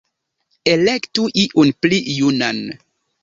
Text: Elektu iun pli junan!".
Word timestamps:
Elektu 0.71 1.27
iun 1.43 1.71
pli 1.81 2.01
junan!". 2.17 2.65